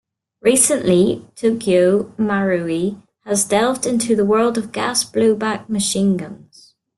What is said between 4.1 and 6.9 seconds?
the world of Gas Blowback Machine Guns.